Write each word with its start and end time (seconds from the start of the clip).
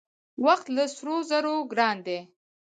وخت 0.45 0.67
له 0.75 0.83
سرو 0.95 1.15
زرو 1.29 1.55
ګران 1.71 1.97
دی. 2.05 2.19